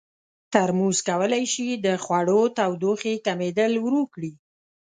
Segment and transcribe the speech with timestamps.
[0.53, 4.31] ترموز کولی شي د خوړو تودوخې کمېدل ورو کړي.